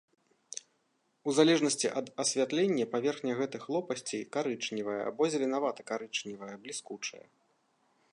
[1.29, 7.23] У залежнасці ад асвятлення паверхня гэтых лопасцей карычневая або зеленавата-карычневая, бліскучая.